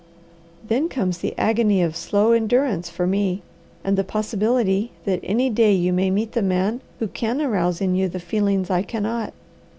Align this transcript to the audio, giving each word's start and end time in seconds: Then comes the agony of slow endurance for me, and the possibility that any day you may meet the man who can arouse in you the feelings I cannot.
Then 0.67 0.89
comes 0.89 1.19
the 1.19 1.35
agony 1.37 1.83
of 1.83 1.95
slow 1.95 2.31
endurance 2.31 2.89
for 2.89 3.05
me, 3.05 3.43
and 3.83 3.95
the 3.95 4.03
possibility 4.03 4.93
that 5.05 5.19
any 5.21 5.47
day 5.51 5.73
you 5.73 5.93
may 5.93 6.09
meet 6.09 6.31
the 6.31 6.41
man 6.41 6.81
who 6.97 7.07
can 7.07 7.39
arouse 7.39 7.81
in 7.81 7.93
you 7.93 8.09
the 8.09 8.19
feelings 8.19 8.71
I 8.71 8.81
cannot. 8.81 9.31